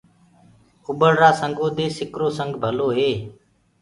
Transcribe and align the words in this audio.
اُڀݪرآ 0.87 1.29
سنگو 1.39 1.67
دي 1.77 1.85
سِڪرو 1.97 2.27
سبگ 2.37 2.53
ڀلو 2.61 2.87
هي۔ 2.97 3.11